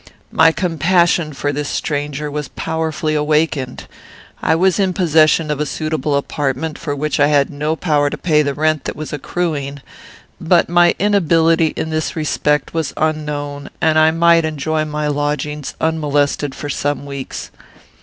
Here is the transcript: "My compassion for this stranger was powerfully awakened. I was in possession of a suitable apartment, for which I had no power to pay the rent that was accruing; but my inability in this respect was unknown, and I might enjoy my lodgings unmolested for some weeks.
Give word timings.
"My 0.31 0.51
compassion 0.51 1.31
for 1.31 1.51
this 1.51 1.69
stranger 1.69 2.31
was 2.31 2.47
powerfully 2.47 3.13
awakened. 3.13 3.85
I 4.41 4.55
was 4.55 4.79
in 4.79 4.93
possession 4.93 5.51
of 5.51 5.59
a 5.59 5.65
suitable 5.67 6.15
apartment, 6.17 6.79
for 6.79 6.95
which 6.95 7.19
I 7.19 7.27
had 7.27 7.51
no 7.51 7.75
power 7.75 8.09
to 8.09 8.17
pay 8.17 8.41
the 8.41 8.55
rent 8.55 8.85
that 8.85 8.95
was 8.95 9.13
accruing; 9.13 9.83
but 10.39 10.67
my 10.69 10.95
inability 10.97 11.67
in 11.77 11.91
this 11.91 12.15
respect 12.15 12.73
was 12.73 12.93
unknown, 12.97 13.69
and 13.79 13.99
I 13.99 14.09
might 14.09 14.43
enjoy 14.43 14.85
my 14.85 15.05
lodgings 15.07 15.75
unmolested 15.79 16.55
for 16.55 16.67
some 16.67 17.05
weeks. 17.05 17.51